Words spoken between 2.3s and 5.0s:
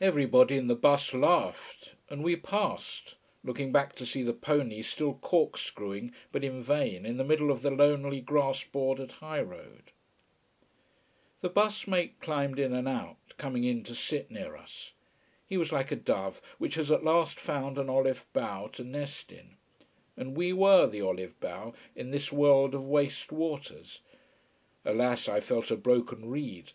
passed, looking back to see the pony